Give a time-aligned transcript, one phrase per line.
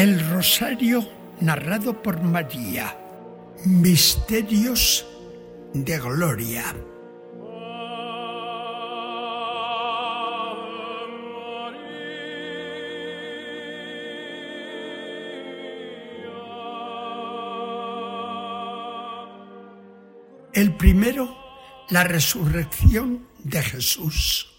[0.00, 1.06] El Rosario
[1.42, 2.96] narrado por María.
[3.66, 5.04] Misterios
[5.74, 6.74] de Gloria.
[20.54, 21.36] El primero,
[21.90, 24.49] la resurrección de Jesús.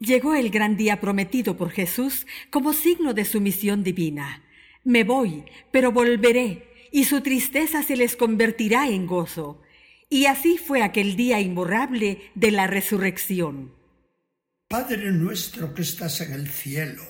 [0.00, 4.42] Llegó el gran día prometido por Jesús como signo de su misión divina.
[4.82, 9.60] Me voy, pero volveré, y su tristeza se les convertirá en gozo.
[10.08, 13.74] Y así fue aquel día imborrable de la resurrección.
[14.66, 17.02] Padre nuestro que estás en el cielo,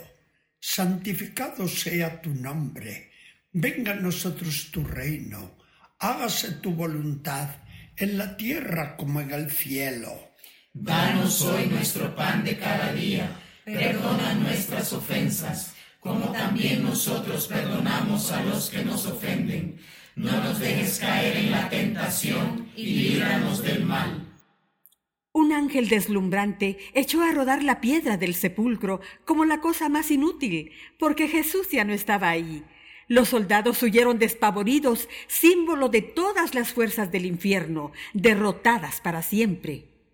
[0.59, 3.13] santificado sea tu nombre,
[3.52, 5.57] venga a nosotros tu reino,
[6.01, 7.51] hágase tu voluntad
[7.97, 10.30] en la tierra como en el cielo.
[10.73, 13.37] Danos hoy nuestro pan de cada día.
[13.65, 19.80] Perdona nuestras ofensas, como también nosotros perdonamos a los que nos ofenden.
[20.15, 24.32] No nos dejes caer en la tentación y líbranos del mal.
[25.32, 30.71] Un ángel deslumbrante echó a rodar la piedra del sepulcro como la cosa más inútil,
[31.01, 32.65] porque Jesús ya no estaba ahí.
[33.09, 39.90] Los soldados huyeron despavoridos, símbolo de todas las fuerzas del infierno, derrotadas para siempre.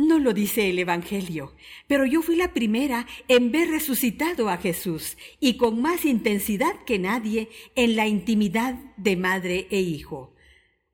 [0.00, 1.56] No lo dice el Evangelio,
[1.88, 7.00] pero yo fui la primera en ver resucitado a Jesús y con más intensidad que
[7.00, 10.36] nadie en la intimidad de madre e hijo.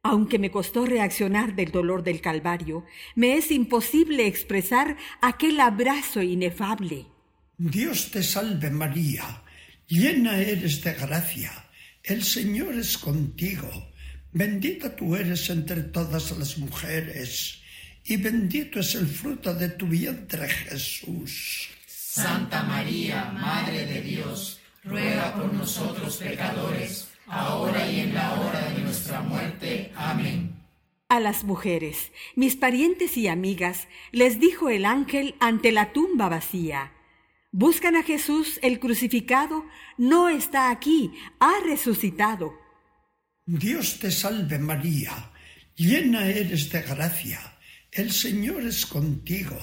[0.03, 7.05] Aunque me costó reaccionar del dolor del Calvario, me es imposible expresar aquel abrazo inefable.
[7.59, 9.45] Dios te salve María,
[9.87, 11.53] llena eres de gracia,
[12.03, 13.69] el Señor es contigo,
[14.33, 17.61] bendita tú eres entre todas las mujeres
[18.05, 21.69] y bendito es el fruto de tu vientre Jesús.
[21.87, 28.83] Santa María, Madre de Dios, ruega por nosotros pecadores, ahora y en la hora de
[28.83, 29.91] nuestra muerte.
[29.97, 30.55] Amén.
[31.09, 36.93] A las mujeres, mis parientes y amigas, les dijo el ángel ante la tumba vacía.
[37.53, 39.65] Buscan a Jesús el crucificado,
[39.97, 42.53] no está aquí, ha resucitado.
[43.47, 45.31] Dios te salve María,
[45.77, 47.54] llena eres de gracia
[47.95, 49.57] el Señor es contigo,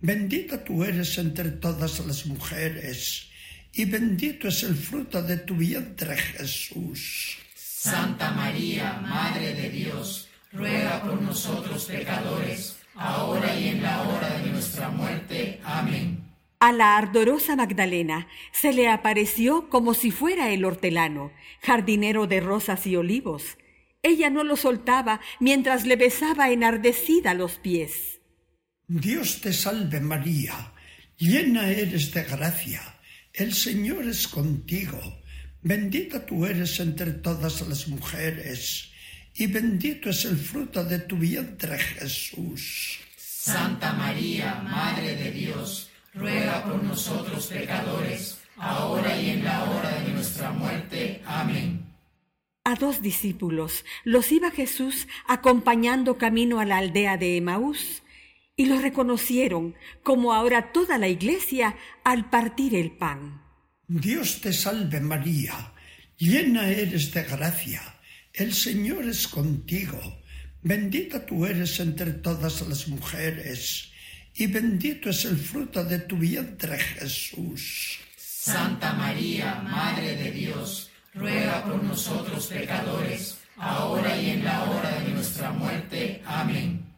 [0.00, 3.30] bendita tú eres entre todas las mujeres,
[3.72, 7.36] y bendito es el fruto de tu vientre Jesús.
[7.56, 14.50] Santa María, Madre de Dios, ruega por nosotros pecadores, ahora y en la hora de
[14.50, 15.60] nuestra muerte.
[15.64, 16.22] Amén.
[16.60, 22.86] A la ardorosa Magdalena se le apareció como si fuera el hortelano, jardinero de rosas
[22.86, 23.58] y olivos
[24.04, 28.20] ella no lo soltaba mientras le besaba enardecida los pies.
[28.86, 30.72] Dios te salve María,
[31.16, 32.82] llena eres de gracia,
[33.32, 35.00] el Señor es contigo,
[35.62, 38.92] bendita tú eres entre todas las mujeres,
[39.34, 43.00] y bendito es el fruto de tu vientre Jesús.
[43.16, 50.12] Santa María, Madre de Dios, ruega por nosotros pecadores, ahora y en la hora de
[50.12, 51.22] nuestra muerte.
[51.26, 51.83] Amén.
[52.64, 58.02] A dos discípulos los iba Jesús acompañando camino a la aldea de Emaús,
[58.56, 63.42] y los reconocieron, como ahora toda la iglesia, al partir el pan.
[63.86, 65.74] Dios te salve María,
[66.16, 67.82] llena eres de gracia,
[68.32, 70.00] el Señor es contigo,
[70.62, 73.90] bendita tú eres entre todas las mujeres,
[74.34, 77.98] y bendito es el fruto de tu vientre Jesús.
[78.16, 85.10] Santa María, Madre de Dios, ruega por nosotros pecadores, ahora y en la hora de
[85.10, 86.22] nuestra muerte.
[86.26, 86.94] Amén.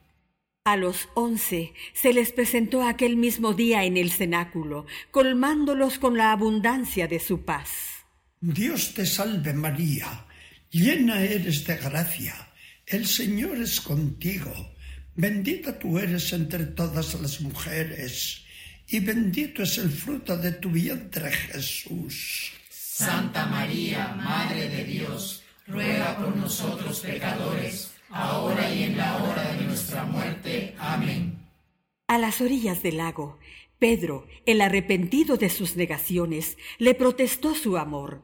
[0.65, 6.33] A los once se les presentó aquel mismo día en el cenáculo, colmándolos con la
[6.33, 7.69] abundancia de su paz.
[8.41, 10.25] Dios te salve María,
[10.69, 12.35] llena eres de gracia,
[12.85, 14.53] el Señor es contigo,
[15.15, 18.43] bendita tú eres entre todas las mujeres,
[18.87, 22.51] y bendito es el fruto de tu vientre Jesús.
[22.97, 29.65] Santa María, Madre de Dios, ruega por nosotros pecadores, ahora y en la hora de
[29.65, 30.73] nuestra muerte.
[30.79, 31.47] Amén.
[32.07, 33.37] A las orillas del lago,
[33.77, 38.23] Pedro, el arrepentido de sus negaciones, le protestó su amor.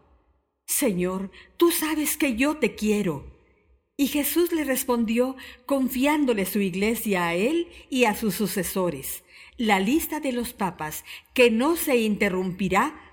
[0.65, 3.31] Señor, tú sabes que yo te quiero.
[3.95, 5.35] Y Jesús le respondió
[5.67, 9.23] confiándole su iglesia a él y a sus sucesores,
[9.55, 11.05] la lista de los papas,
[11.35, 13.12] que no se interrumpirá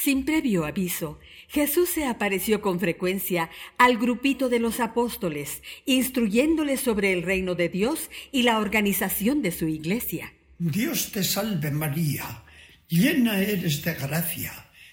[0.00, 1.18] Sin previo aviso,
[1.48, 7.68] Jesús se apareció con frecuencia al grupito de los apóstoles, instruyéndoles sobre el reino de
[7.68, 10.32] Dios y la organización de su iglesia.
[10.56, 12.44] Dios te salve María,
[12.86, 14.52] llena eres de gracia,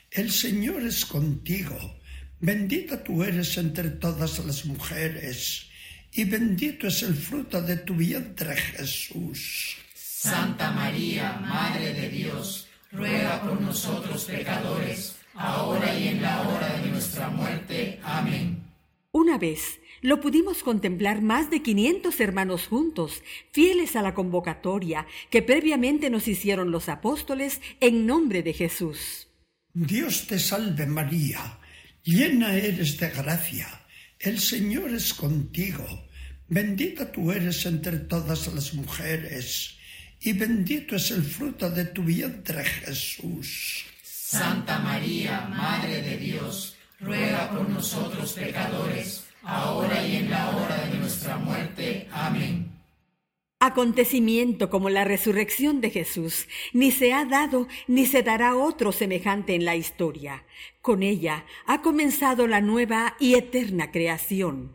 [0.10, 1.78] el Señor es contigo,
[2.40, 5.68] bendita tú eres entre todas las mujeres,
[6.14, 9.78] y bendito es el fruto de tu vientre Jesús.
[9.94, 12.65] Santa María, Madre de Dios,
[12.96, 18.00] ruega por nosotros pecadores, ahora y en la hora de nuestra muerte.
[18.04, 18.64] Amén.
[19.12, 25.42] Una vez lo pudimos contemplar más de 500 hermanos juntos, fieles a la convocatoria que
[25.42, 29.28] previamente nos hicieron los apóstoles en nombre de Jesús.
[29.74, 31.60] Dios te salve María,
[32.04, 33.68] llena eres de gracia,
[34.20, 35.86] el Señor es contigo,
[36.48, 39.75] bendita tú eres entre todas las mujeres,
[40.26, 43.86] y bendito es el fruto de tu vientre Jesús.
[44.02, 50.98] Santa María, Madre de Dios, ruega por nosotros pecadores, ahora y en la hora de
[50.98, 52.08] nuestra muerte.
[52.12, 52.72] Amén.
[53.60, 59.54] Acontecimiento como la resurrección de Jesús, ni se ha dado ni se dará otro semejante
[59.54, 60.44] en la historia.
[60.82, 64.72] Con ella ha comenzado la nueva y eterna creación.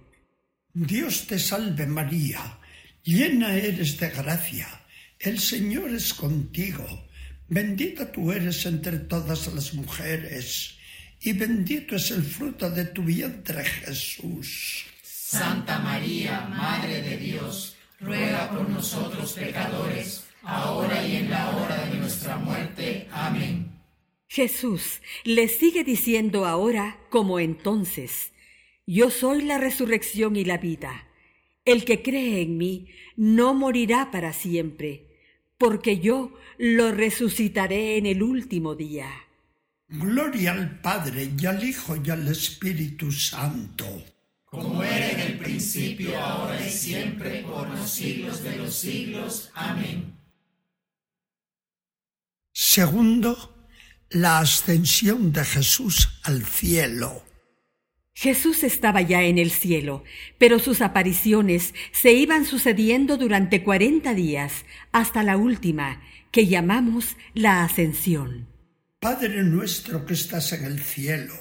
[0.74, 2.60] Dios te salve María,
[3.02, 4.79] llena eres de gracia,
[5.20, 6.86] el Señor es contigo,
[7.46, 10.78] bendita tú eres entre todas las mujeres,
[11.20, 14.86] y bendito es el fruto de tu vientre Jesús.
[15.02, 21.98] Santa María, Madre de Dios, ruega por nosotros pecadores, ahora y en la hora de
[21.98, 23.06] nuestra muerte.
[23.12, 23.78] Amén.
[24.26, 28.32] Jesús le sigue diciendo ahora como entonces,
[28.86, 31.08] Yo soy la resurrección y la vida.
[31.66, 35.09] El que cree en mí no morirá para siempre,
[35.60, 39.08] porque yo lo resucitaré en el último día.
[39.86, 43.86] Gloria al Padre y al Hijo y al Espíritu Santo
[44.50, 49.50] como era en el principio, ahora y siempre, por los siglos de los siglos.
[49.54, 50.18] Amén.
[52.52, 53.68] Segundo,
[54.08, 57.22] la ascensión de Jesús al cielo.
[58.14, 60.04] Jesús estaba ya en el cielo,
[60.38, 67.64] pero sus apariciones se iban sucediendo durante cuarenta días, hasta la última, que llamamos la
[67.64, 68.48] ascensión.
[68.98, 71.34] Padre nuestro que estás en el cielo,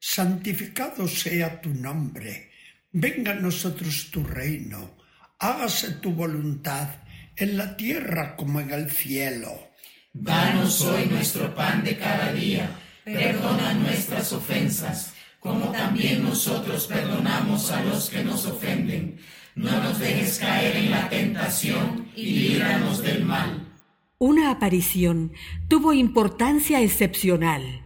[0.00, 2.50] santificado sea tu nombre,
[2.90, 4.96] venga a nosotros tu reino,
[5.38, 6.88] hágase tu voluntad
[7.36, 9.70] en la tierra como en el cielo.
[10.12, 12.68] Danos hoy nuestro pan de cada día,
[13.04, 15.14] perdona nuestras ofensas,
[15.48, 19.18] como también nosotros perdonamos a los que nos ofenden.
[19.54, 23.66] No nos dejes caer en la tentación y líbranos del mal.
[24.18, 25.32] Una aparición
[25.66, 27.82] tuvo importancia excepcional.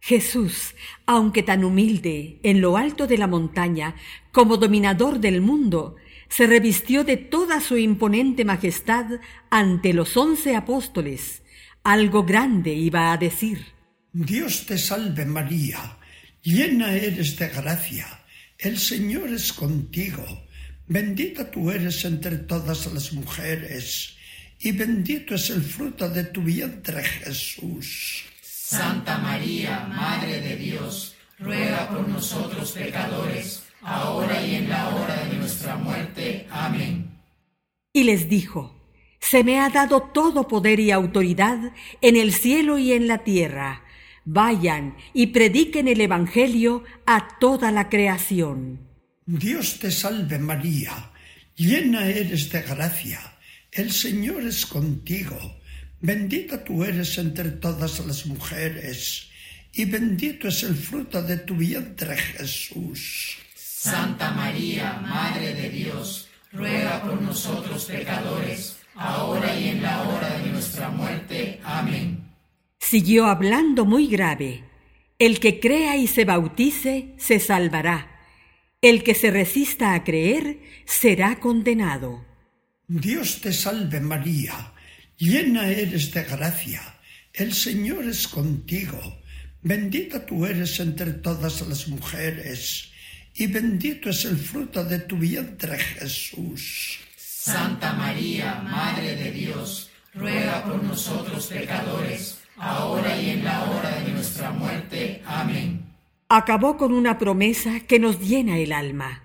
[0.00, 0.74] Jesús,
[1.06, 3.94] aunque tan humilde en lo alto de la montaña
[4.32, 5.94] como dominador del mundo,
[6.28, 9.06] se revistió de toda su imponente majestad
[9.50, 11.44] ante los once apóstoles.
[11.84, 13.66] Algo grande iba a decir.
[14.12, 15.98] Dios te salve María,
[16.44, 18.06] llena eres de gracia,
[18.58, 20.24] el Señor es contigo,
[20.86, 24.16] bendita tú eres entre todas las mujeres,
[24.60, 28.24] y bendito es el fruto de tu vientre Jesús.
[28.42, 35.36] Santa María, Madre de Dios, ruega por nosotros pecadores, ahora y en la hora de
[35.36, 36.46] nuestra muerte.
[36.50, 37.20] Amén.
[37.92, 38.74] Y les dijo,
[39.20, 43.83] Se me ha dado todo poder y autoridad en el cielo y en la tierra.
[44.24, 48.80] Vayan y prediquen el Evangelio a toda la creación.
[49.26, 51.12] Dios te salve María,
[51.56, 53.20] llena eres de gracia,
[53.72, 55.38] el Señor es contigo
[56.04, 59.30] Bendita tú eres entre todas las mujeres,
[59.72, 63.38] y bendito es el fruto de tu vientre Jesús.
[63.54, 70.50] Santa María, Madre de Dios, ruega por nosotros pecadores, ahora y en la hora de
[70.50, 71.58] nuestra muerte.
[71.64, 72.23] Amén.
[72.88, 74.64] Siguió hablando muy grave.
[75.18, 78.20] El que crea y se bautice, se salvará.
[78.82, 82.24] El que se resista a creer, será condenado.
[82.86, 84.74] Dios te salve María
[85.16, 86.82] llena eres de gracia,
[87.32, 89.22] el Señor es contigo,
[89.62, 92.90] bendita tú eres entre todas las mujeres,
[93.34, 96.98] y bendito es el fruto de tu vientre Jesús.
[97.16, 104.12] Santa María, Madre de Dios, ruega por nosotros pecadores, ahora y en la hora de
[104.12, 105.22] nuestra muerte.
[105.26, 105.94] Amén.
[106.28, 109.22] Acabó con una promesa que nos llena el alma.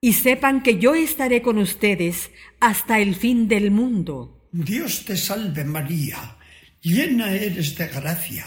[0.00, 4.48] Y sepan que yo estaré con ustedes hasta el fin del mundo.
[4.52, 6.36] Dios te salve María,
[6.80, 8.46] llena eres de gracia,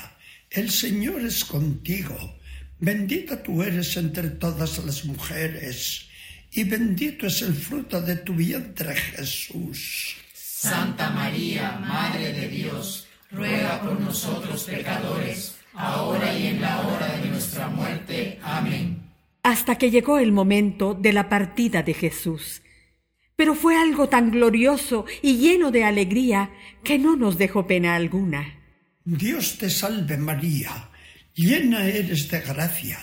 [0.50, 2.18] el Señor es contigo,
[2.80, 6.08] bendita tú eres entre todas las mujeres,
[6.52, 10.16] y bendito es el fruto de tu vientre Jesús.
[10.34, 17.30] Santa María, Madre de Dios, ruega por nosotros pecadores, ahora y en la hora de
[17.30, 18.40] nuestra muerte.
[18.44, 19.12] Amén.
[19.44, 22.62] Hasta que llegó el momento de la partida de Jesús.
[23.36, 26.52] Pero fue algo tan glorioso y lleno de alegría
[26.84, 28.60] que no nos dejó pena alguna.
[29.04, 30.92] Dios te salve María,
[31.34, 33.00] llena eres de gracia,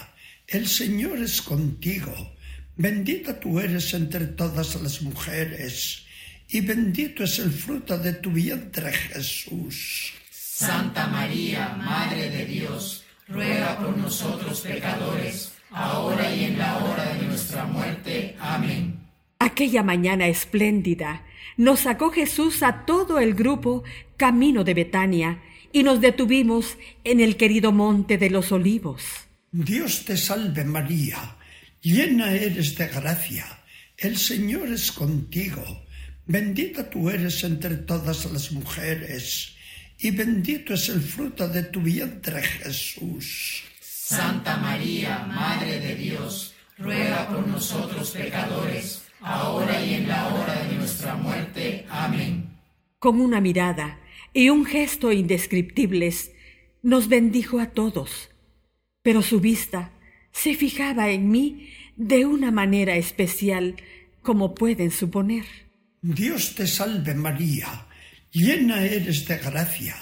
[0.47, 2.15] el Señor es contigo,
[2.77, 6.07] bendita tú eres entre todas las mujeres,
[6.49, 10.13] y bendito es el fruto de tu vientre Jesús.
[10.31, 17.27] Santa María, Madre de Dios, ruega por nosotros pecadores, ahora y en la hora de
[17.27, 18.35] nuestra muerte.
[18.41, 18.99] Amén.
[19.39, 21.25] Aquella mañana espléndida
[21.57, 23.85] nos sacó Jesús a todo el grupo
[24.17, 29.03] camino de Betania y nos detuvimos en el querido monte de los olivos.
[29.53, 31.37] Dios te salve María,
[31.81, 33.47] llena eres de gracia,
[33.97, 35.87] el Señor es contigo,
[36.29, 39.57] bendita tú eres entre todas las mujeres
[39.99, 43.65] y bendito es el fruto de tu vientre Jesús.
[43.81, 50.77] Santa María, Madre de Dios, ruega por nosotros pecadores, ahora y en la hora de
[50.77, 51.87] nuestra muerte.
[51.89, 52.59] Amén.
[52.99, 53.99] Con una mirada
[54.35, 56.33] y un gesto indescriptibles,
[56.83, 58.31] nos bendijo a todos,
[59.03, 59.93] pero su vista
[60.31, 63.77] se fijaba en mí de una manera especial,
[64.23, 65.68] como pueden suponer.
[66.03, 67.89] Dios te salve María
[68.31, 69.97] Llena eres de gracia,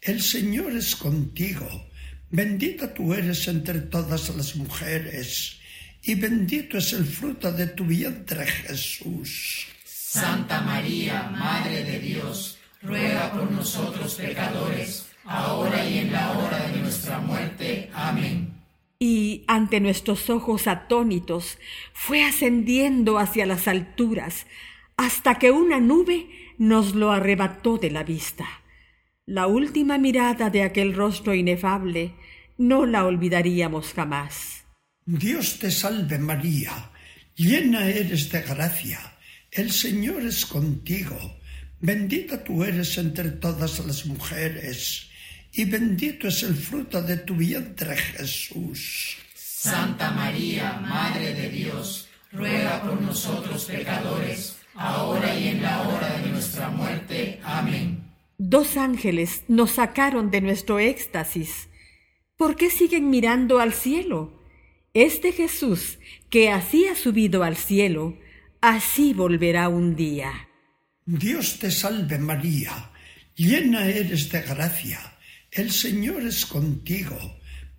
[0.00, 1.90] el Señor es contigo,
[2.30, 5.58] bendita tú eres entre todas las mujeres,
[6.00, 9.66] y bendito es el fruto de tu vientre Jesús.
[9.84, 16.78] Santa María, Madre de Dios, ruega por nosotros pecadores, ahora y en la hora de
[16.78, 17.90] nuestra muerte.
[17.92, 18.54] Amén.
[19.00, 21.58] Y ante nuestros ojos atónitos
[21.92, 24.46] fue ascendiendo hacia las alturas,
[24.96, 28.46] hasta que una nube nos lo arrebató de la vista.
[29.26, 32.14] La última mirada de aquel rostro inefable
[32.58, 34.64] no la olvidaríamos jamás.
[35.04, 36.90] Dios te salve María,
[37.34, 39.00] llena eres de gracia,
[39.50, 41.18] el Señor es contigo,
[41.80, 45.10] bendita tú eres entre todas las mujeres,
[45.52, 49.16] y bendito es el fruto de tu vientre Jesús.
[49.34, 56.30] Santa María, Madre de Dios, ruega por nosotros pecadores, ahora y en la hora de
[56.30, 57.40] nuestra muerte.
[57.44, 58.12] Amén.
[58.38, 61.68] Dos ángeles nos sacaron de nuestro éxtasis.
[62.36, 64.40] ¿Por qué siguen mirando al cielo?
[64.94, 65.98] Este Jesús,
[66.28, 68.18] que así ha subido al cielo,
[68.60, 70.48] así volverá un día.
[71.06, 72.90] Dios te salve María,
[73.34, 75.00] llena eres de gracia,
[75.50, 77.16] el Señor es contigo,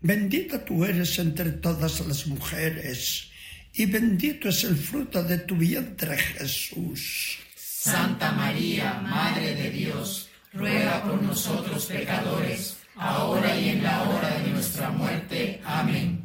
[0.01, 3.32] bendita tú eres entre todas las mujeres
[3.73, 7.39] y bendito es el fruto de tu vientre Jesús.
[7.55, 14.51] Santa María, Madre de Dios, ruega por nosotros pecadores, ahora y en la hora de
[14.51, 15.59] nuestra muerte.
[15.65, 16.23] Amén.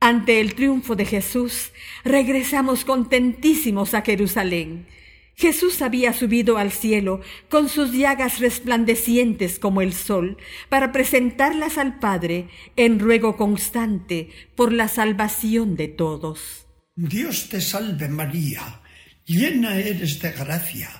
[0.00, 1.72] Ante el triunfo de Jesús,
[2.04, 4.86] regresamos contentísimos a Jerusalén.
[5.34, 10.36] Jesús había subido al cielo con sus llagas resplandecientes como el sol,
[10.68, 16.61] para presentarlas al Padre en ruego constante por la salvación de todos.
[16.94, 18.82] Dios te salve María,
[19.24, 20.90] llena eres de gracia,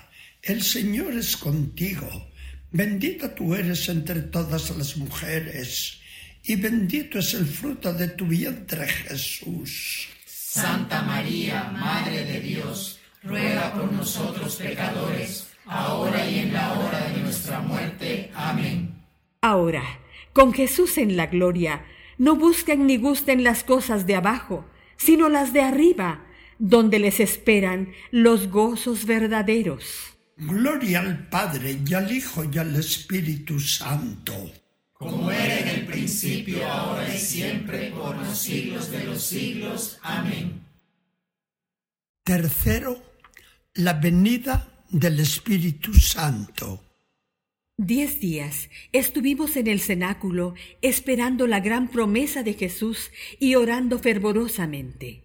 [0.41, 2.31] el Señor es contigo,
[2.71, 6.01] bendita tú eres entre todas las mujeres,
[6.41, 10.09] y bendito es el fruto de tu vientre Jesús.
[10.25, 17.21] Santa María, Madre de Dios, ruega por nosotros pecadores, ahora y en la hora de
[17.21, 18.31] nuestra muerte.
[18.33, 18.95] Amén.
[19.41, 19.83] Ahora,
[20.33, 21.85] con Jesús en la gloria,
[22.17, 26.25] no busquen ni gusten las cosas de abajo, sino las de arriba,
[26.59, 30.13] donde les esperan los gozos verdaderos.
[30.37, 34.33] Gloria al Padre y al Hijo y al Espíritu Santo.
[34.93, 39.99] Como era en el principio, ahora y siempre, por los siglos de los siglos.
[40.01, 40.61] Amén.
[42.23, 43.03] Tercero,
[43.73, 46.92] la venida del Espíritu Santo.
[47.79, 50.53] Diez días estuvimos en el cenáculo
[50.83, 55.23] esperando la gran promesa de Jesús y orando fervorosamente.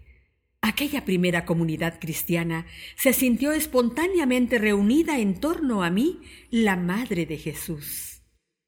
[0.63, 2.65] Aquella primera comunidad cristiana
[2.97, 8.23] se sintió espontáneamente reunida en torno a mí, la Madre de Jesús.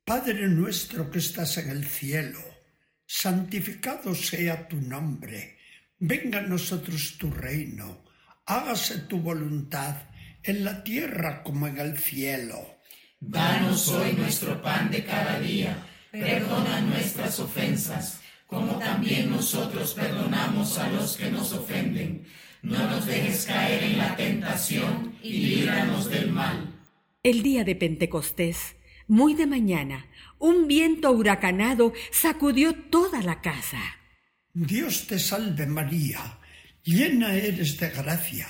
[0.05, 2.39] Padre nuestro que estás en el cielo,
[3.07, 5.57] santificado sea tu nombre,
[5.99, 8.05] venga a nosotros tu reino,
[8.45, 10.03] hágase tu voluntad
[10.43, 12.80] en la tierra como en el cielo.
[13.21, 20.91] Danos hoy nuestro pan de cada día, perdona nuestras ofensas como también nosotros perdonamos a
[20.91, 22.27] los que nos ofenden.
[22.63, 26.81] No nos dejes caer en la tentación y líbranos del mal.
[27.23, 28.75] El día de Pentecostés,
[29.07, 30.07] muy de mañana,
[30.41, 33.81] un viento huracanado sacudió toda la casa.
[34.53, 36.41] Dios te salve María,
[36.83, 38.49] llena eres de gracia,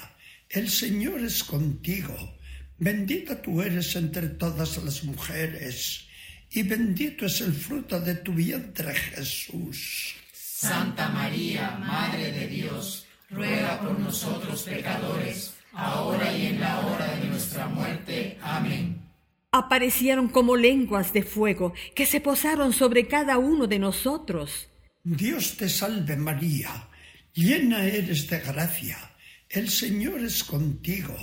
[0.48, 2.38] el Señor es contigo,
[2.80, 6.08] bendita tú eres entre todas las mujeres
[6.50, 10.14] y bendito es el fruto de tu vientre Jesús.
[10.32, 17.28] Santa María, Madre de Dios, ruega por nosotros pecadores, ahora y en la hora de
[17.28, 18.38] nuestra muerte.
[18.42, 19.00] Amén.
[19.52, 24.68] Aparecieron como lenguas de fuego que se posaron sobre cada uno de nosotros.
[25.04, 26.88] Dios te salve María,
[27.34, 28.98] llena eres de gracia,
[29.48, 31.16] el Señor es contigo,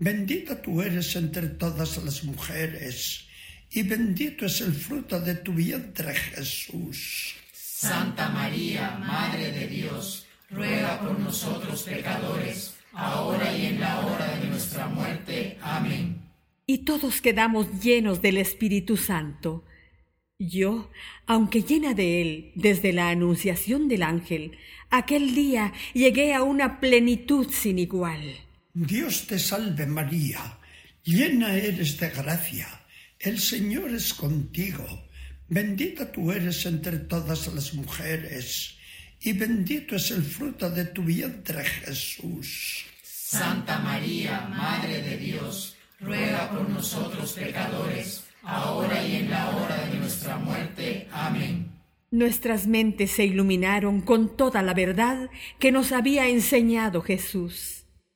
[0.00, 3.26] bendita tú eres entre todas las mujeres
[3.70, 7.34] y bendito es el fruto de tu vientre Jesús.
[7.52, 14.48] Santa María, Madre de Dios, ruega por nosotros pecadores, ahora y en la hora de
[14.48, 15.56] nuestra muerte.
[15.62, 16.20] Amén.
[16.66, 19.64] Y todos quedamos llenos del Espíritu Santo.
[20.38, 20.90] Yo,
[21.26, 24.56] aunque llena de él desde la anunciación del ángel,
[24.88, 28.40] aquel día llegué a una plenitud sin igual.
[28.86, 30.58] Dios te salve María,
[31.04, 32.80] llena eres de gracia
[33.20, 34.86] el Señor es contigo,
[35.46, 38.78] bendita tú eres entre todas las mujeres,
[39.20, 42.86] y bendito es el fruto de tu vientre Jesús.
[43.02, 49.98] Santa María, Madre de Dios, ruega por nosotros pecadores, ahora y en la hora de
[49.98, 51.06] nuestra muerte.
[51.12, 51.70] Amén.
[52.10, 55.28] Nuestras mentes se iluminaron con toda la verdad
[55.58, 57.79] que nos había enseñado Jesús.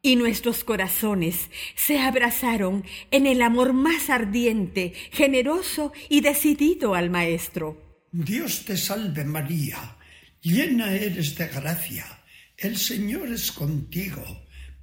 [0.00, 8.06] Y nuestros corazones se abrazaron en el amor más ardiente, generoso y decidido al Maestro.
[8.12, 9.98] Dios te salve María
[10.42, 12.06] llena eres de gracia,
[12.56, 14.24] el Señor es contigo,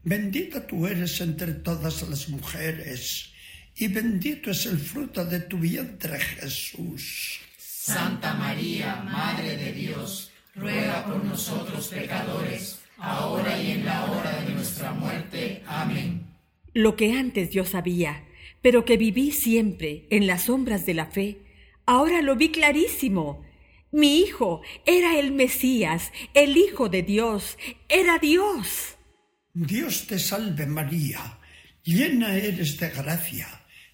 [0.03, 3.31] bendita tú eres entre todas las mujeres,
[3.75, 7.39] y bendito es el fruto de tu vientre Jesús.
[7.57, 14.53] Santa María, Madre de Dios, ruega por nosotros pecadores, ahora y en la hora de
[14.53, 15.63] nuestra muerte.
[15.67, 16.25] Amén.
[16.73, 18.23] Lo que antes yo sabía,
[18.61, 21.37] pero que viví siempre en las sombras de la fe,
[21.85, 23.45] ahora lo vi clarísimo
[23.95, 28.97] mi hijo era el Mesías, el Hijo de Dios, era Dios.
[29.53, 31.39] Dios te salve María,
[31.81, 33.47] llena eres de gracia,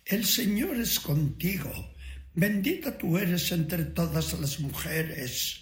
[0.06, 1.72] el Señor es contigo,
[2.34, 5.61] bendita tú eres entre todas las mujeres,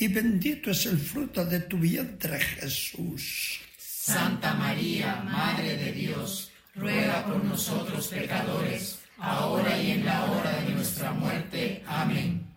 [0.00, 3.60] y bendito es el fruto de tu vientre Jesús.
[3.78, 10.72] Santa María, Madre de Dios, ruega por nosotros pecadores, ahora y en la hora de
[10.72, 11.82] nuestra muerte.
[11.86, 12.50] Amén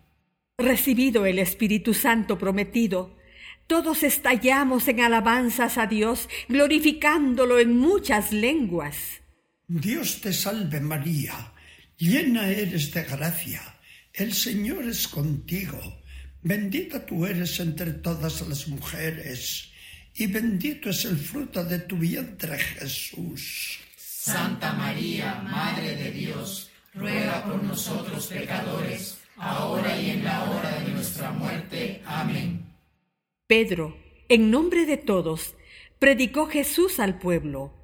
[0.58, 3.16] recibido el Espíritu Santo prometido,
[3.66, 8.96] todos estallamos en alabanzas a Dios, glorificándolo en muchas lenguas.
[9.66, 11.52] Dios te salve María,
[11.96, 13.62] llena eres de gracia,
[14.12, 16.02] el Señor es contigo,
[16.44, 19.72] bendita tú eres entre todas las mujeres,
[20.14, 23.80] y bendito es el fruto de tu vientre Jesús.
[23.96, 30.92] Santa María, Madre de Dios, ruega por nosotros pecadores, ahora y en la hora de
[30.92, 32.00] nuestra muerte.
[32.06, 32.64] Amén.
[33.46, 33.96] Pedro,
[34.28, 35.54] en nombre de todos,
[35.98, 37.74] predicó Jesús al pueblo,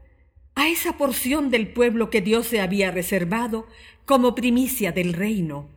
[0.55, 3.67] a esa porción del pueblo que Dios se había reservado
[4.05, 5.69] como primicia del reino.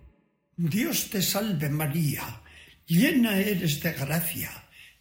[0.55, 2.42] Dios te salve María,
[2.87, 4.51] llena eres de gracia,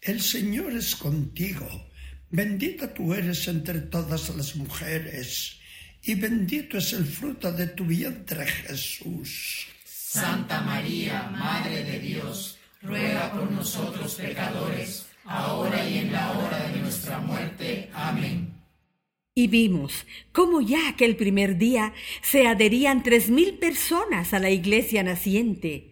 [0.00, 1.90] el Señor es contigo,
[2.30, 5.58] bendita tú eres entre todas las mujeres,
[6.02, 9.66] y bendito es el fruto de tu vientre Jesús.
[9.84, 16.80] Santa María, Madre de Dios, ruega por nosotros pecadores, ahora y en la hora de
[16.80, 17.88] nuestra muerte.
[17.94, 18.52] Amén.
[19.34, 25.02] Y vimos cómo ya aquel primer día se adherían tres mil personas a la iglesia
[25.02, 25.91] naciente.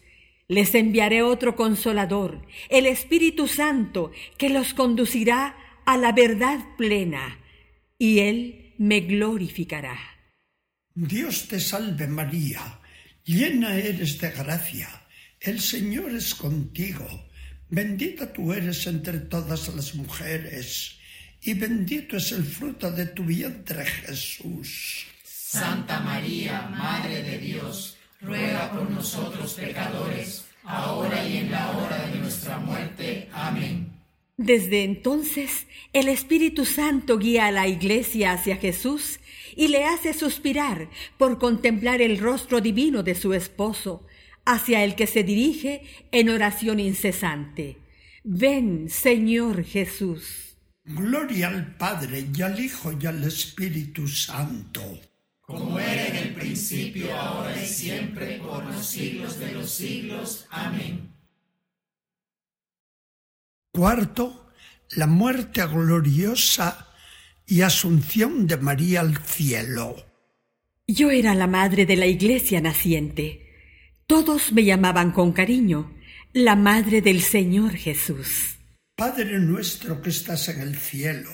[0.51, 7.39] Les enviaré otro consolador, el Espíritu Santo, que los conducirá a la verdad plena,
[7.97, 9.97] y Él me glorificará.
[10.93, 12.81] Dios te salve María,
[13.23, 14.89] llena eres de gracia,
[15.39, 17.07] el Señor es contigo,
[17.69, 20.99] bendita tú eres entre todas las mujeres
[21.41, 25.05] y bendito es el fruto de tu vientre Jesús.
[25.23, 32.19] Santa María, Madre de Dios, ruega por nosotros pecadores, ahora y en la hora de
[32.19, 33.29] nuestra muerte.
[33.33, 33.91] Amén.
[34.37, 39.19] Desde entonces, el Espíritu Santo guía a la Iglesia hacia Jesús
[39.55, 44.07] y le hace suspirar por contemplar el rostro divino de su esposo,
[44.45, 47.77] hacia el que se dirige en oración incesante.
[48.23, 50.57] Ven, Señor Jesús.
[50.83, 54.81] Gloria al Padre y al Hijo y al Espíritu Santo.
[55.41, 60.47] Como era en el principio, ahora y siempre, por los siglos de los siglos.
[60.49, 61.13] Amén.
[63.73, 64.51] Cuarto,
[64.91, 66.87] la muerte gloriosa
[67.45, 69.95] y asunción de María al cielo.
[70.87, 73.47] Yo era la madre de la iglesia naciente.
[74.07, 75.95] Todos me llamaban con cariño
[76.33, 78.57] la madre del Señor Jesús.
[78.95, 81.31] Padre nuestro que estás en el cielo,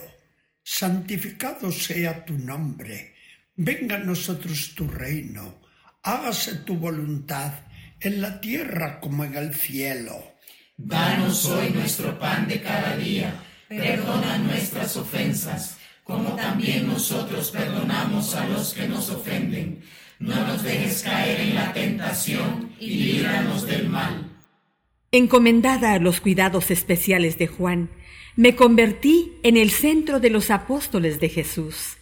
[0.63, 3.15] santificado sea tu nombre,
[3.58, 5.60] venga a nosotros tu reino,
[6.04, 7.54] hágase tu voluntad
[8.00, 10.36] en la tierra como en el cielo.
[10.78, 18.48] Danos hoy nuestro pan de cada día, perdona nuestras ofensas, como también nosotros perdonamos a
[18.48, 19.84] los que nos ofenden.
[20.20, 24.38] No nos dejes caer en la tentación y líbranos del mal
[25.12, 27.89] Encomendada a los cuidados especiales de Juan,
[28.36, 31.97] me convertí en el centro de los apóstoles de Jesús.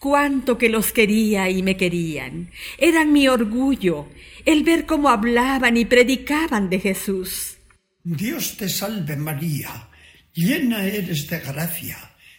[0.00, 2.50] Cuánto que los quería y me querían.
[2.78, 4.08] Eran mi orgullo
[4.46, 7.58] el ver cómo hablaban y predicaban de Jesús.
[8.02, 9.90] Dios te salve María,
[10.32, 11.98] llena eres de gracia,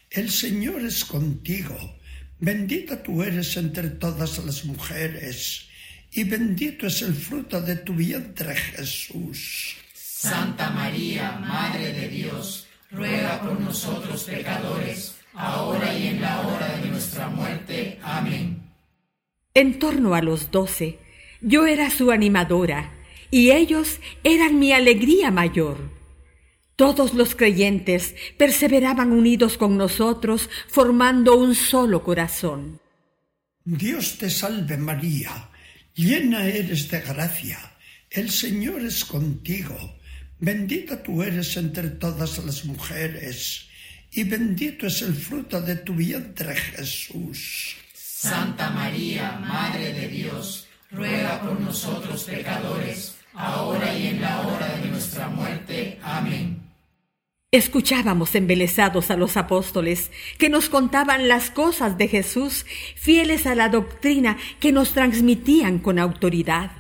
[0.10, 1.78] el Señor es contigo,
[2.40, 5.68] bendita tú eres entre todas las mujeres,
[6.12, 9.76] y bendito es el fruto de tu vientre Jesús.
[9.94, 16.90] Santa María, Madre de Dios, ruega por nosotros pecadores, ahora y en la hora de
[16.90, 18.00] nuestra muerte.
[18.04, 18.72] Amén.
[19.54, 21.00] En torno a los doce,
[21.42, 22.92] yo era su animadora,
[23.30, 25.78] y ellos eran mi alegría mayor.
[26.76, 32.80] Todos los creyentes perseveraban unidos con nosotros, formando un solo corazón.
[33.64, 35.50] Dios te salve María,
[35.94, 37.60] llena eres de gracia,
[38.10, 39.78] el Señor es contigo
[40.42, 43.68] Bendita tú eres entre todas las mujeres,
[44.12, 47.76] y bendito es el fruto de tu vientre Jesús.
[47.94, 54.90] Santa María, Madre de Dios, ruega por nosotros pecadores, ahora y en la hora de
[54.90, 55.98] nuestra muerte.
[56.04, 56.62] Amén.
[57.52, 63.70] Escuchábamos embelesados a los apóstoles que nos contaban las cosas de Jesús, fieles a la
[63.70, 66.72] doctrina que nos transmitían con autoridad.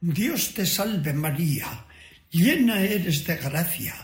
[0.00, 1.86] Dios te salve María
[2.32, 3.94] llena eres de gracia,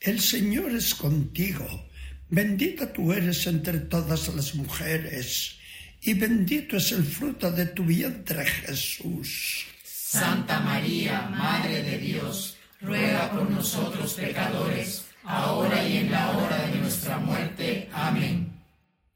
[0.00, 1.88] el Señor es contigo,
[2.28, 5.58] bendita tú eres entre todas las mujeres,
[6.02, 9.66] y bendito es el fruto de tu vientre Jesús.
[9.84, 16.78] Santa María, Madre de Dios, ruega por nosotros pecadores, ahora y en la hora de
[16.78, 17.88] nuestra muerte.
[17.92, 18.52] Amén.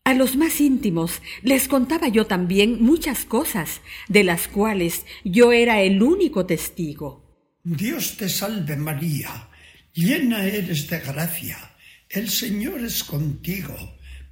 [0.05, 5.83] A los más íntimos les contaba yo también muchas cosas, de las cuales yo era
[5.83, 7.25] el único testigo.
[7.63, 9.49] Dios te salve María,
[9.93, 11.70] llena eres de gracia,
[12.11, 13.75] el Señor es contigo,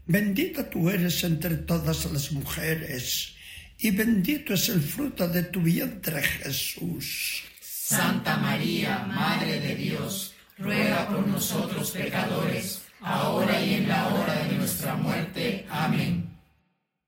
[0.05, 3.37] bendita tú eres entre todas las mujeres,
[3.79, 7.45] y bendito es el fruto de tu vientre Jesús.
[7.61, 14.57] Santa María, Madre de Dios, ruega por nosotros pecadores, ahora y en la hora de
[14.57, 15.65] nuestra muerte.
[15.71, 16.29] Amén.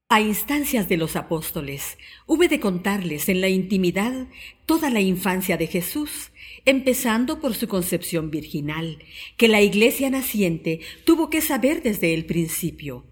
[0.08, 4.26] A instancias de los apóstoles, hube de contarles en la intimidad
[4.66, 6.30] toda la infancia de Jesús,
[6.64, 8.98] empezando por su concepción virginal,
[9.36, 13.06] que la iglesia naciente tuvo que saber desde el principio.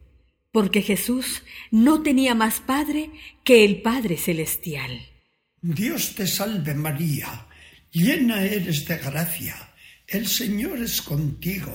[0.52, 3.10] porque Jesús no tenía más Padre
[3.44, 5.06] que el Padre Celestial.
[5.60, 7.46] Dios te salve María,
[7.92, 9.56] llena eres de gracia,
[10.06, 11.74] el Señor es contigo,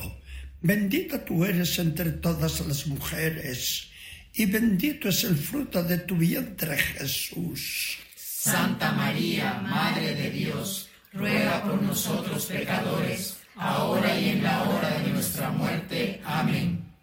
[0.62, 3.90] bendita tú eres entre todas las mujeres,
[4.34, 8.00] y bendito es el fruto de tu vientre Jesús.
[8.16, 15.12] Santa María, Madre de Dios, ruega por nosotros pecadores, ahora y en la hora de
[15.12, 16.22] nuestra muerte.
[16.26, 16.94] Amén.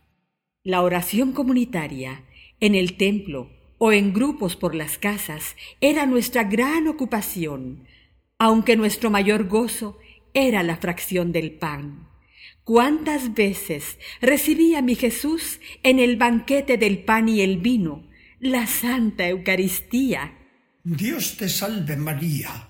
[0.62, 2.24] La oración comunitaria
[2.60, 7.86] en el templo o en grupos por las casas era nuestra gran ocupación,
[8.38, 9.98] aunque nuestro mayor gozo
[10.34, 12.08] era la fracción del pan.
[12.64, 19.28] ¿Cuántas veces recibía mi Jesús en el banquete del pan y el vino, la Santa
[19.28, 20.36] Eucaristía?
[20.84, 22.69] Dios te salve María,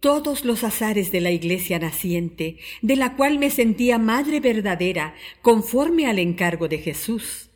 [0.00, 6.06] todos los azares de la iglesia naciente, de la cual me sentía madre verdadera, conforme
[6.06, 7.50] al encargo de Jesús,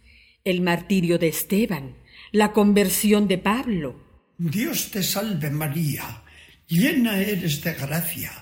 [0.44, 1.96] el martirio de Esteban,
[2.32, 4.00] la conversión de Pablo.
[4.38, 6.22] Dios te salve María,
[6.68, 8.32] llena eres de gracia,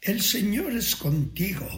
[0.00, 1.68] el Señor es contigo,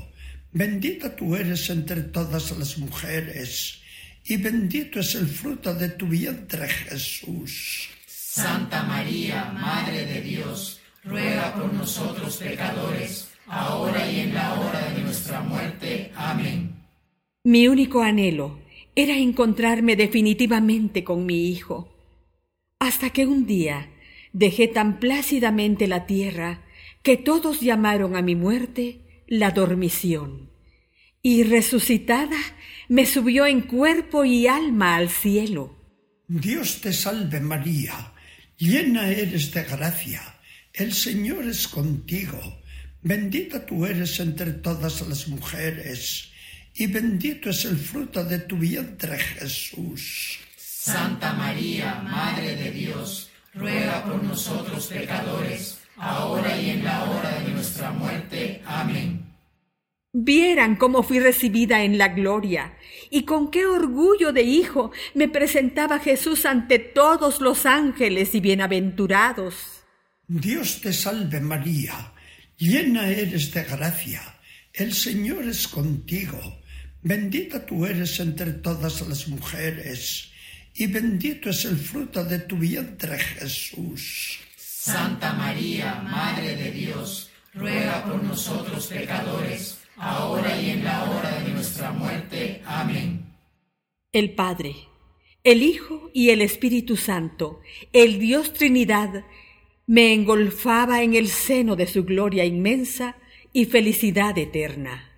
[0.52, 3.80] bendita tú eres entre todas las mujeres,
[4.24, 7.90] y bendito es el fruto de tu vientre Jesús.
[8.06, 15.02] Santa María, Madre de Dios, ruega por nosotros pecadores, ahora y en la hora de
[15.02, 16.10] nuestra muerte.
[16.16, 16.74] Amén.
[17.44, 18.58] Mi único anhelo
[18.96, 21.94] era encontrarme definitivamente con mi hijo,
[22.78, 23.90] hasta que un día
[24.32, 26.62] dejé tan plácidamente la tierra
[27.02, 30.50] que todos llamaron a mi muerte la dormición,
[31.22, 32.38] y resucitada
[32.88, 35.76] me subió en cuerpo y alma al cielo.
[36.28, 38.12] Dios te salve María,
[38.56, 40.33] llena eres de gracia
[40.74, 42.38] el Señor es contigo,
[43.00, 46.32] bendita tú eres entre todas las mujeres,
[46.74, 50.40] y bendito es el fruto de tu vientre Jesús.
[50.56, 57.52] Santa María, Madre de Dios, ruega por nosotros pecadores, ahora y en la hora de
[57.52, 58.60] nuestra muerte.
[58.66, 59.32] Amén.
[60.12, 62.76] Vieran cómo fui recibida en la gloria,
[63.10, 69.73] y con qué orgullo de hijo me presentaba Jesús ante todos los ángeles y bienaventurados.
[70.26, 72.12] Dios te salve María,
[72.56, 74.22] llena eres de gracia,
[74.72, 76.62] el Señor es contigo,
[77.02, 80.30] bendita tú eres entre todas las mujeres,
[80.74, 84.38] y bendito es el fruto de tu vientre Jesús.
[84.56, 91.50] Santa María, Madre de Dios, ruega por nosotros pecadores, ahora y en la hora de
[91.50, 92.62] nuestra muerte.
[92.64, 93.30] Amén.
[94.10, 94.74] El Padre,
[95.44, 97.60] el Hijo y el Espíritu Santo,
[97.92, 99.24] el Dios Trinidad,
[99.86, 103.16] me engolfaba en el seno de su gloria inmensa
[103.52, 105.10] y felicidad eterna.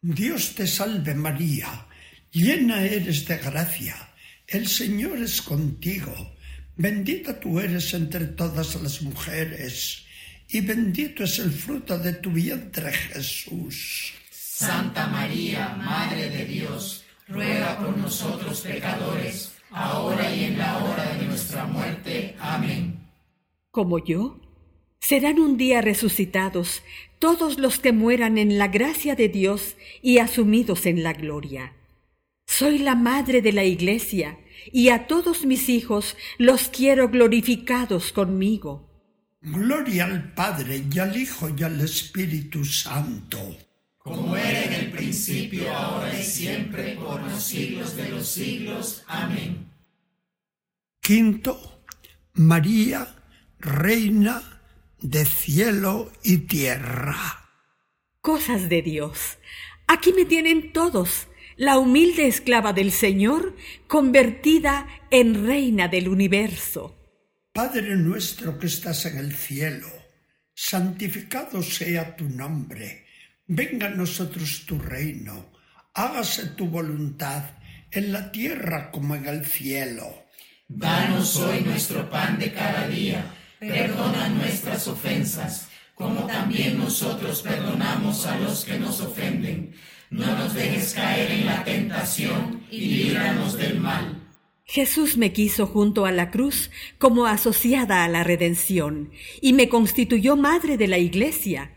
[0.00, 1.86] Dios te salve María,
[2.30, 3.96] llena eres de gracia,
[4.46, 6.36] el Señor es contigo,
[6.76, 10.04] bendita tú eres entre todas las mujeres,
[10.48, 14.14] y bendito es el fruto de tu vientre Jesús.
[14.30, 21.26] Santa María, Madre de Dios, ruega por nosotros pecadores, ahora y en la hora de
[21.26, 22.34] nuestra muerte.
[22.40, 22.97] Amén
[23.78, 24.40] como yo?
[24.98, 26.82] Serán un día resucitados
[27.20, 31.74] todos los que mueran en la gracia de Dios y asumidos en la gloria.
[32.44, 34.36] Soy la madre de la Iglesia
[34.72, 38.90] y a todos mis hijos los quiero glorificados conmigo.
[39.42, 43.38] Gloria al Padre y al Hijo y al Espíritu Santo.
[43.98, 49.04] Como era en el principio, ahora y siempre, por los siglos de los siglos.
[49.06, 49.70] Amén.
[51.00, 51.84] Quinto,
[52.34, 53.14] María
[53.60, 54.42] reina
[55.00, 57.50] de cielo y tierra.
[58.20, 59.38] Cosas de Dios.
[59.86, 66.94] Aquí me tienen todos, la humilde esclava del Señor, convertida en reina del universo.
[67.52, 69.88] Padre nuestro que estás en el cielo,
[70.54, 73.06] santificado sea tu nombre,
[73.46, 75.50] venga a nosotros tu reino,
[75.94, 77.44] hágase tu voluntad
[77.90, 80.26] en la tierra como en el cielo.
[80.68, 88.38] Danos hoy nuestro pan de cada día perdona nuestras ofensas, como también nosotros perdonamos a
[88.38, 89.74] los que nos ofenden.
[90.10, 94.28] No nos dejes caer en la tentación y líbranos del mal.
[94.64, 100.36] Jesús me quiso junto a la cruz como asociada a la redención y me constituyó
[100.36, 101.72] madre de la Iglesia.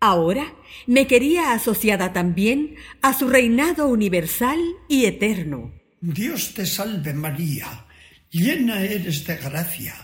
[0.00, 0.52] Ahora
[0.88, 5.72] me quería asociada también a su reinado universal y eterno.
[6.00, 7.86] Dios te salve María,
[8.30, 9.94] llena eres de gracia,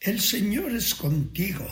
[0.00, 1.66] el Señor es contigo,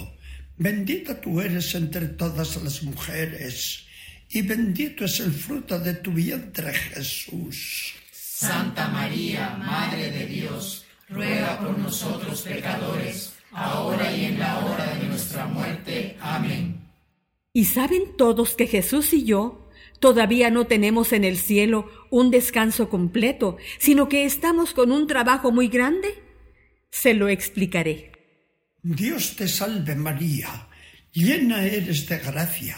[0.56, 3.87] bendita tú eres entre todas las mujeres,
[4.30, 7.94] y bendito es el fruto de tu vientre Jesús.
[8.10, 15.06] Santa María, Madre de Dios, ruega por nosotros pecadores, ahora y en la hora de
[15.06, 16.16] nuestra muerte.
[16.20, 16.80] Amén.
[17.52, 19.68] ¿Y saben todos que Jesús y yo
[20.00, 25.52] todavía no tenemos en el cielo un descanso completo, sino que estamos con un trabajo
[25.52, 26.08] muy grande?
[26.90, 28.13] Se lo explicaré.
[28.86, 30.68] Dios te salve María,
[31.10, 32.76] llena eres de gracia,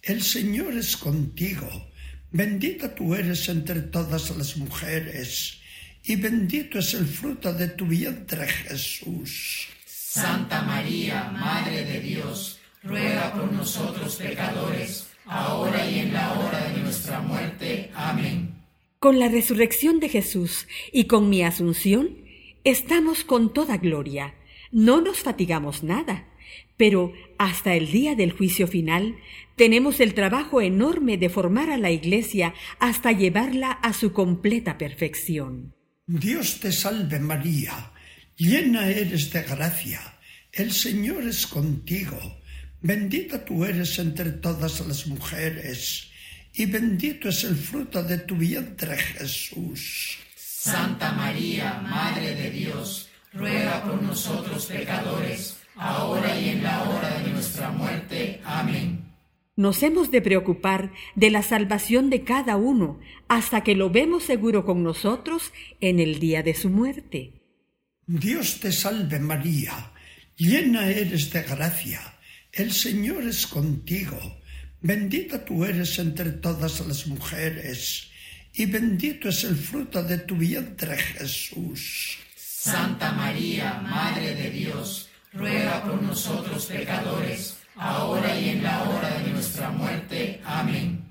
[0.00, 1.90] el Señor es contigo,
[2.30, 5.58] bendita tú eres entre todas las mujeres,
[6.04, 9.66] y bendito es el fruto de tu vientre Jesús.
[9.84, 16.82] Santa María, Madre de Dios, ruega por nosotros pecadores, ahora y en la hora de
[16.82, 17.90] nuestra muerte.
[17.96, 18.62] Amén.
[19.00, 22.10] Con la resurrección de Jesús y con mi asunción,
[22.62, 24.37] estamos con toda gloria.
[24.70, 26.28] No nos fatigamos nada,
[26.76, 29.16] pero hasta el día del juicio final
[29.56, 35.74] tenemos el trabajo enorme de formar a la Iglesia hasta llevarla a su completa perfección.
[36.06, 37.92] Dios te salve María,
[38.36, 40.00] llena eres de gracia,
[40.52, 42.38] el Señor es contigo
[42.80, 46.10] Bendita tú eres entre todas las mujeres,
[46.54, 50.16] y bendito es el fruto de tu vientre Jesús.
[50.36, 57.30] Santa María, Madre de Dios, ruega por nosotros pecadores, ahora y en la hora de
[57.30, 58.40] nuestra muerte.
[58.44, 59.04] Amén.
[59.56, 64.64] Nos hemos de preocupar de la salvación de cada uno hasta que lo vemos seguro
[64.64, 67.32] con nosotros en el día de su muerte.
[68.06, 69.92] Dios te salve María,
[70.36, 72.00] llena eres de gracia
[72.52, 74.18] el Señor es contigo,
[74.80, 78.10] bendita tú eres entre todas las mujeres,
[78.52, 82.18] y bendito es el fruto de tu vientre Jesús.
[82.60, 89.30] Santa María, Madre de Dios, ruega por nosotros pecadores, ahora y en la hora de
[89.30, 90.40] nuestra muerte.
[90.44, 91.04] Amén.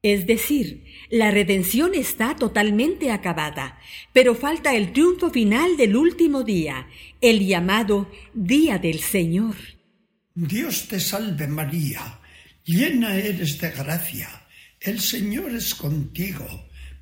[0.00, 3.80] Es decir, la redención está totalmente acabada,
[4.12, 6.86] pero falta el triunfo final del último día,
[7.20, 9.56] el llamado Día del Señor.
[10.36, 12.20] Dios te salve María,
[12.64, 14.28] llena eres de gracia,
[14.78, 16.46] el Señor es contigo,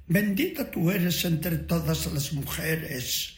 [0.06, 3.33] bendita tú eres entre todas las mujeres,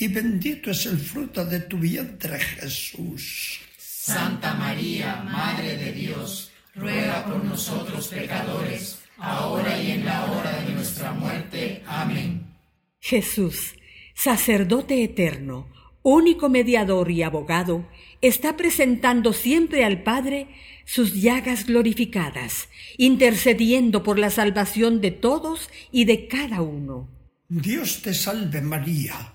[0.00, 3.60] y bendito es el fruto de tu vientre Jesús.
[3.76, 10.72] Santa María, Madre de Dios, ruega por nosotros pecadores, ahora y en la hora de
[10.72, 11.82] nuestra muerte.
[11.86, 12.46] Amén.
[12.98, 13.74] Jesús,
[14.14, 15.68] sacerdote eterno,
[16.02, 17.86] único mediador y abogado,
[18.22, 20.48] está presentando siempre al Padre
[20.86, 27.06] sus llagas glorificadas, intercediendo por la salvación de todos y de cada uno.
[27.50, 29.34] Dios te salve María,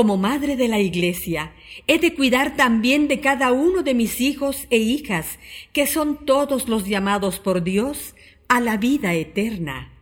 [0.00, 1.52] como madre de la Iglesia,
[1.86, 5.38] he de cuidar también de cada uno de mis hijos e hijas,
[5.74, 8.14] que son todos los llamados por Dios
[8.48, 9.92] a la vida eterna.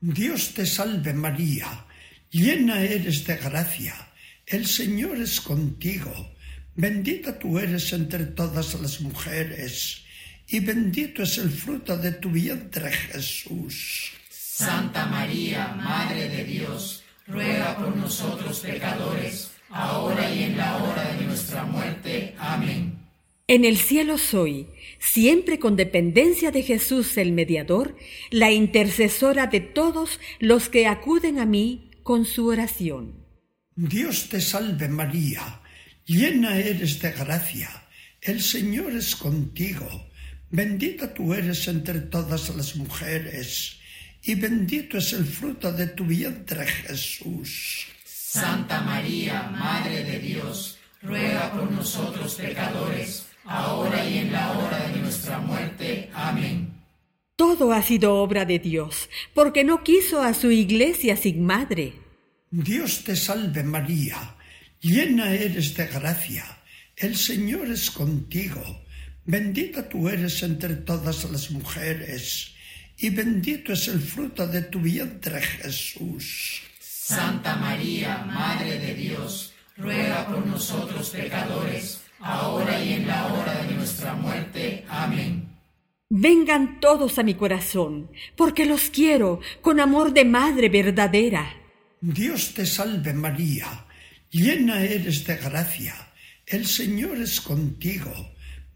[0.00, 1.86] Dios te salve María,
[2.30, 3.96] llena eres de gracia,
[4.46, 6.14] el Señor es contigo,
[6.76, 10.04] bendita tú eres entre todas las mujeres,
[10.46, 14.12] y bendito es el fruto de tu vientre Jesús.
[14.30, 17.01] Santa María, Madre de Dios,
[17.32, 22.34] ruega por nosotros pecadores, ahora y en la hora de nuestra muerte.
[22.38, 22.98] Amén.
[23.48, 24.68] En el cielo soy,
[24.98, 27.96] siempre con dependencia de Jesús el mediador,
[28.30, 33.24] la intercesora de todos los que acuden a mí con su oración.
[33.74, 35.60] Dios te salve María,
[36.04, 37.70] llena eres de gracia,
[38.20, 39.88] el Señor es contigo
[40.52, 43.78] Bendita tú eres entre todas las mujeres,
[44.22, 47.86] y bendito es el fruto de tu vientre Jesús.
[48.04, 55.00] Santa María, Madre de Dios, ruega por nosotros pecadores, ahora y en la hora de
[55.00, 56.10] nuestra muerte.
[56.14, 56.72] Amén.
[57.36, 61.94] Todo ha sido obra de Dios, porque no quiso a su iglesia sin madre.
[62.50, 64.36] Dios te salve María,
[64.80, 66.44] llena eres de gracia,
[66.96, 68.82] el Señor es contigo
[69.24, 72.51] Bendita tú eres entre todas las mujeres,
[73.02, 76.62] y bendito es el fruto de tu vientre Jesús.
[76.78, 83.74] Santa María, Madre de Dios, ruega por nosotros pecadores, ahora y en la hora de
[83.74, 84.84] nuestra muerte.
[84.88, 85.48] Amén.
[86.10, 91.56] Vengan todos a mi corazón, porque los quiero con amor de madre verdadera.
[92.00, 93.84] Dios te salve María,
[94.30, 95.94] llena eres de gracia,
[96.46, 98.12] el Señor es contigo,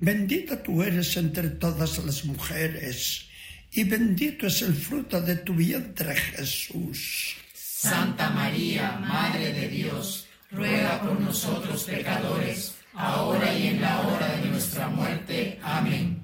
[0.01, 3.27] bendita tú eres entre todas las mujeres,
[3.73, 7.37] y bendito es el fruto de tu vientre Jesús.
[7.53, 14.49] Santa María, Madre de Dios, ruega por nosotros pecadores, ahora y en la hora de
[14.49, 15.59] nuestra muerte.
[15.62, 16.23] Amén.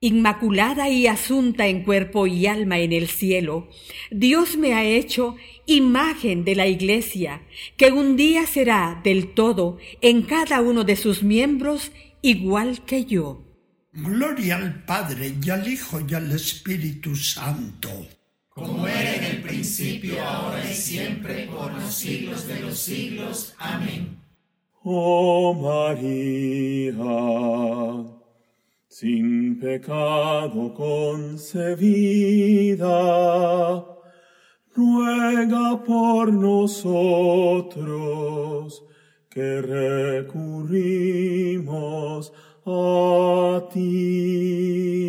[0.00, 3.70] Inmaculada y asunta en cuerpo y alma en el cielo,
[4.10, 5.36] Dios me ha hecho
[5.66, 7.42] imagen de la Iglesia,
[7.78, 11.90] que un día será del todo en cada uno de sus miembros
[12.20, 13.43] igual que yo.
[13.94, 17.90] Gloria al Padre y al Hijo y al Espíritu Santo.
[18.48, 23.54] Como era en el principio, ahora y siempre, por los siglos de los siglos.
[23.58, 24.18] Amén.
[24.82, 26.94] Oh María
[28.94, 31.58] sin pecado concebida,
[34.72, 37.74] ruega por nosotros
[39.28, 40.92] que recurrimos
[42.66, 45.04] a ti.